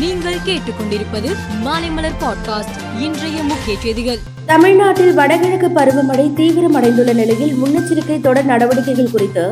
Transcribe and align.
நீங்கள் 0.00 0.36
கேட்டுக்கொண்டிருப்பது 0.46 1.36
மாலைமலர் 1.64 2.14
பாட்காஸ்ட் 2.20 3.00
இன்றைய 3.00 3.42
முக்கிய 3.42 3.76
செய்திகள். 3.78 4.18
தமிழ்நாட்டில் 4.46 5.14
வடகிழக்கு 5.14 5.68
பருவமழை 5.68 6.32
தீவிரமடைந்துள்ள 6.36 7.14
நிலையில் 7.14 7.54
முன்னெச்சரிக்கை 7.54 8.20
தொடர் 8.20 8.44
நடவடிக்கைகள் 8.44 9.10
குறித்து 9.10 9.50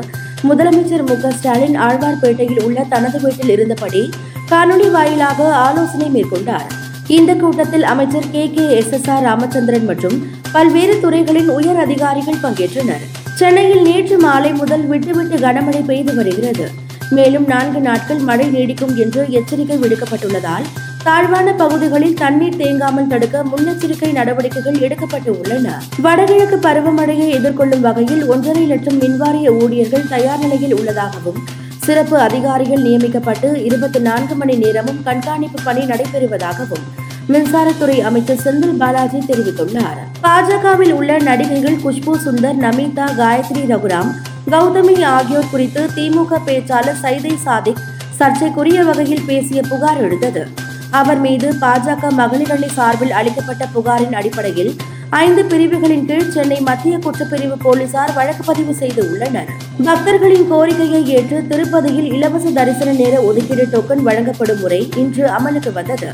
முதலமைச்சர் 0.49 1.05
மு 1.05 1.31
ஸ்டாலின் 1.31 1.79
ஆழ்வார்பேட்டையில் 1.79 2.63
உள்ள 2.63 2.83
தனது 2.83 3.21
வீட்டில் 3.21 3.49
இருந்தபடி 3.49 4.09
காணொலி 4.49 4.91
வாயிலாக 4.91 5.55
ஆலோசனை 5.55 6.07
மேற்கொண்டார். 6.07 6.69
இந்த 7.07 7.35
கூட்டத்தில் 7.35 7.83
அமைச்சர் 7.83 8.31
K. 8.31 8.51
K. 8.55 8.75
S. 8.75 8.91
S. 8.91 9.09
R. 9.09 9.21
Ramachandran 9.21 9.85
மற்றும் 9.85 10.31
பல்வேறு 10.51 10.99
துறைகளின் 10.99 11.49
உயர் 11.49 11.77
அதிகாரிகள் 11.77 12.41
பங்கேற்றனர். 12.43 13.01
சென்னையில் 13.33 13.81
நேற்று 13.81 14.17
மாலை 14.17 14.51
முதல் 14.51 14.85
விட்டுவிட்டு 14.85 15.35
கனமழை 15.35 15.85
பெய்து 15.85 16.15
வருகிறது. 16.15 16.87
மேலும் 17.09 17.45
நான்கு 17.45 17.79
நாட்கள் 17.79 18.19
மழை 18.19 18.47
நீடிக்கும் 18.49 18.95
என்று 18.95 19.21
எச்சரிக்கை 19.29 19.77
விடுக்கப்பட்டுள்ளதால் 19.77 20.65
தாழ்வான 21.03 21.53
பகுதிகளில் 21.53 22.13
தண்ணீர் 22.13 22.57
தேங்காமல் 22.57 23.07
தடுக்க 23.07 23.43
முன்னெச்சரிக்கை 23.43 24.11
நடவடிக்கைகள் 24.11 24.79
எடுக்கப்பட்டு 24.79 25.31
உள்ளன 25.39 25.67
வடகிழக்கு 26.01 26.57
பருவமழையை 26.57 27.27
எதிர்கொள்ளும் 27.29 27.79
வகையில் 27.79 28.23
ஒன்றரை 28.27 28.65
லட்சம் 28.65 28.99
மின்வாரிய 28.99 29.49
ஊழியர்கள் 29.61 30.09
தயார் 30.09 30.39
நிலையில் 30.39 30.73
உள்ளதாகவும் 30.73 31.39
சிறப்பு 31.77 32.17
அதிகாரிகள் 32.19 32.81
நியமிக்கப்பட்டு 32.81 33.51
இருபத்தி 33.63 33.99
நான்கு 33.99 34.35
மணி 34.35 34.55
நேரமும் 34.55 35.03
கண்காணிப்பு 35.03 35.59
பணி 35.63 35.83
நடைபெறுவதாகவும் 35.85 36.85
மின்சாரத்துறை 37.29 37.97
அமைச்சர் 37.99 38.43
செந்தில் 38.43 38.77
பாலாஜி 38.77 39.19
தெரிவித்துள்ளார். 39.27 39.99
பாஜகவில் 40.21 40.93
உள்ள 40.93 41.17
நடிகைகள் 41.17 41.81
குஷ்பு 41.83 42.13
சுந்தர் 42.25 42.59
நமிதா 42.65 43.07
காயத்ரி 43.17 43.63
ரகுராம் 43.65 44.11
கௌதமி 44.47 45.03
ஆகியோர் 45.03 45.49
குறித்து 45.51 45.89
திமுக 45.95 46.37
பேச்சாளர் 46.45 47.01
சைதை 47.03 47.35
சாதிக் 47.37 47.81
சர்ச்சைக்குரிய 48.17 48.83
வகையில் 48.83 49.25
பேசிய 49.25 49.61
புகார் 49.61 49.97
எழுந்தது. 49.97 50.47
அவர் 50.91 51.19
மீது 51.19 51.53
பாஜக 51.61 52.11
மகளிர் 52.11 52.51
அணி 52.51 52.67
சார்பில் 52.67 53.11
அளிக்கப்பட்ட 53.11 53.65
புகாரின் 53.73 54.13
அடிப்படையில் 54.13 54.75
ஐந்து 55.09 55.45
பிரிவுகளின் 55.45 56.05
கீழ் 56.05 56.31
சென்னை 56.31 56.59
மத்திய 56.59 56.97
குற்றப்பிரிவு 56.97 57.55
போலீசார் 57.63 58.13
வழக்கு 58.13 58.43
பதிவு 58.43 58.73
செய்து 58.73 59.11
உள்ளனர். 59.11 59.49
பக்தர்களின் 59.85 60.47
கோரிக்கையை 60.47 61.07
ஏற்று 61.07 61.43
திருப்பதியில் 61.47 62.11
இலவச 62.13 62.49
தரிசன 62.49 62.91
நேர 62.91 63.21
ஒதுக்கீடு 63.21 63.65
டோக்கன் 63.71 64.03
வழங்கப்படும் 64.03 64.59
முறை 64.59 64.89
இன்று 64.95 65.25
அமலுக்கு 65.27 65.73
வந்தது. 65.73 66.13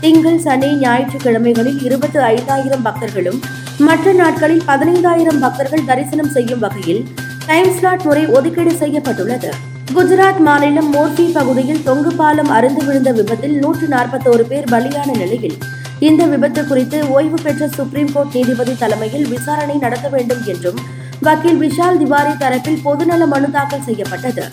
திங்கள் 0.00 0.38
சனி 0.38 0.74
ஞாயிற்றுக்கிழமைகளில் 0.74 1.82
இருபத்தி 1.82 2.18
ஐந்தாயிரம் 2.18 2.82
பக்தர்களும் 2.82 3.40
மற்ற 3.78 4.12
நாட்களில் 4.12 4.62
பதினைந்தாயிரம் 4.66 5.38
பக்தர்கள் 5.38 5.84
தரிசனம் 5.84 6.30
செய்யும் 6.30 6.58
வகையில் 6.58 7.08
டைம் 7.46 7.70
ஸ்லாட் 7.76 8.04
முறை 8.04 8.26
ஒதுக்கீடு 8.26 8.72
செய்யப்பட்டுள்ளது. 8.74 9.48
குஜராத் 9.94 10.38
மாநிலம் 10.38 10.94
மோர்பி 10.94 11.32
பகுதியில் 11.32 11.82
தொங்கு 11.82 12.12
பாலம் 12.14 12.50
அருந்து 12.50 12.84
விழுந்த 12.84 13.12
விபத்தில் 13.12 13.56
நூற்று 13.58 13.86
நாற்பத்தோரு 13.86 14.44
பேர் 14.50 14.68
பலியான 14.70 15.10
நிலையில். 15.16 15.56
இந்த 15.98 16.24
விபத்து 16.24 16.66
குறித்து 16.66 17.08
ஓய்வு 17.08 17.38
பெற்ற 17.42 17.68
சுப்ரீம் 17.68 18.12
கோர்ட் 18.12 18.32
நீதிபதி 18.32 18.76
தலைமையில் 18.78 19.26
விசாரணை 19.28 19.76
நடத்த 19.76 20.08
வேண்டும் 20.08 20.42
என்றும் 20.44 20.78
வக்கீல் 21.20 21.60
விஷால் 21.60 21.98
திவாரி 21.98 22.32
தரப்பில் 22.32 22.80
பொதுநல 22.84 23.26
மனு 23.26 23.50
தாக்கல் 23.50 23.86
செய்யப்பட்டது. 23.88 24.44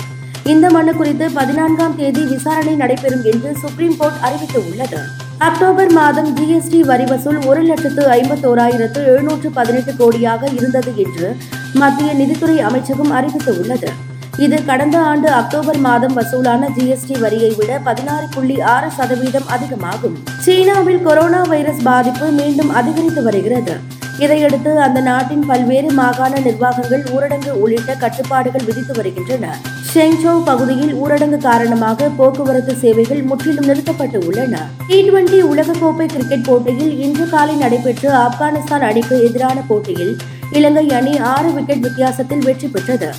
இந்த 0.43 0.69
மனு 0.69 0.93
குறித்து 0.93 1.31
பதினான்காம் 1.31 1.95
தேதி 1.95 2.21
விசாரணை 2.21 2.75
நடைபெறும் 2.75 3.23
என்று 3.23 3.55
சுப்ரீம் 3.61 3.97
கோர்ட் 3.97 4.21
அறிவித்துள்ளது. 4.23 5.01
அக்டோபர் 5.37 5.91
மாதம் 5.91 6.37
ஜிஎஸ்டி 6.37 6.79
வரி 6.79 7.03
வசூல் 7.03 7.39
ஒரு 7.45 7.61
லட்சத்து 7.61 8.03
ஐம்பத்தோராயிரத்து 8.17 9.01
எழுநூற்று 9.11 9.49
பதினெட்டு 9.51 9.91
கோடியாக 9.91 10.41
இருந்தது 10.53 10.93
என்று 10.97 11.29
மத்திய 11.73 12.13
நிதித்துறை 12.13 12.59
அமைச்சகம் 12.59 13.11
அறிவித்துள்ளது. 13.11 13.89
இது 14.37 14.65
கடந்த 14.65 14.97
ஆண்டு 14.99 15.29
அக்டோபர் 15.29 15.77
மாதம் 15.77 16.17
வசூலான 16.17 16.67
ஜிஎஸ்டி 16.77 17.19
வரியை 17.19 17.55
விட 17.57 17.79
பதினாறு 17.83 18.25
புள்ளி 18.31 18.61
ஆறு 18.61 18.91
சதவீதம் 18.91 19.47
அதிகமாகும். 19.47 20.23
சீனாவில் 20.39 21.01
கொரோனா 21.01 21.41
வைரஸ் 21.41 21.81
பாதிப்பு 21.83 22.31
மீண்டும் 22.31 22.69
அதிகரித்து 22.69 23.23
வருகிறது. 23.23 23.75
இதையடுத்து 24.19 24.79
அந்த 24.81 24.99
நாட்டின் 24.99 25.45
பல்வேறு 25.45 25.91
மாகாண 25.91 26.39
நிர்வாகங்கள் 26.39 27.03
ஊரடங்கு 27.15 27.49
உள்ளிட்ட 27.49 27.95
கட்டுப்பாடுகள் 27.95 28.65
விதித்து 28.65 28.93
வருகின்றன. 28.93 29.55
ஷெங்சோ 29.93 30.43
பகுதியில் 30.43 30.93
ஊரடங்கு 30.93 31.37
காரணமாக 31.37 32.09
போக்குவரத்து 32.17 32.75
சேவைகள் 32.75 33.23
முற்றிலும் 33.23 33.65
நிறுத்தப்பட்டு 33.65 34.19
உள்ளன. 34.27 34.69
டி 34.87 35.09
டுவெண்டி 35.09 35.41
உலகக்கோப்பை 35.53 36.05
கிரிக்கெட் 36.05 36.45
போட்டியில் 36.45 36.99
இன்று 36.99 37.29
காலை 37.29 37.55
நடைபெற்ற 37.55 38.29
ஆப்கானிஸ்தான் 38.29 38.79
அணிக்கு 38.79 39.23
எதிரான 39.23 39.61
போட்டியில் 39.67 40.17
இலங்கை 40.51 40.89
அணி 40.89 41.17
ஆறு 41.17 41.51
விக்கெட் 41.51 41.79
வித்தியாசத்தில் 41.79 42.39
வெற்றி 42.39 42.67
பெற்றது. 42.67 43.09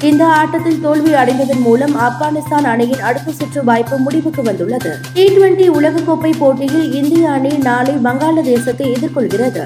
இந்த 0.00 0.26
ஆட்டத்தில் 0.26 0.80
தோல்வி 0.80 1.14
அடைந்ததன் 1.14 1.60
மூலம் 1.60 1.94
ஆப்கானிஸ்தான் 2.00 2.66
அணியின் 2.72 3.00
அடுத்த 3.00 3.32
சுற்று 3.32 3.64
வாய்ப்பு 3.64 3.98
முடிவுக்கு 3.98 4.42
வந்துள்ளது. 4.42 4.98
டி 5.14 5.26
டுவெண்டி 5.26 5.66
உலகக்கோப்பை 5.78 6.32
போட்டியில் 6.38 6.92
இந்திய 6.92 7.30
அணி 7.30 7.48
நாளை 7.48 7.94
வங்காளதேசத்தை 7.94 8.88
எதிர்கொள்கிறது. 8.96 9.64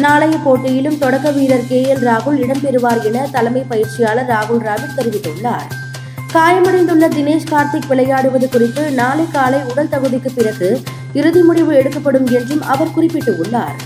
நாளைய 0.00 0.36
போட்டியிலும் 0.36 0.98
தொடக்க 0.98 1.30
வீரர் 1.30 1.66
கே 1.68 1.94
எல் 1.94 2.04
ராகுல் 2.08 2.40
இடம்பெறுவார் 2.44 3.02
என 3.04 3.26
தலைமை 3.32 3.64
பயிற்சியாளர் 3.68 4.30
ராகுல் 4.30 4.62
டிராவிட் 4.64 4.96
தெரிவித்துள்ளார். 4.96 5.68
காயமடைந்துள்ள 6.34 7.08
தினேஷ் 7.08 7.50
கார்த்திக் 7.50 7.88
விளையாடுவது 7.88 8.48
குறித்து 8.48 8.90
நாளை 8.90 9.26
காலை 9.32 9.60
உடல் 9.70 9.92
தகுதிக்கு 9.92 10.32
பிறகு 10.34 10.80
இறுதி 11.12 11.42
முடிவு 11.42 11.74
எடுக்கப்படும் 11.74 12.26
என்றும் 12.26 12.62
அவர் 12.62 12.94
குறிப்பிட்டுள்ளார். 12.96 13.85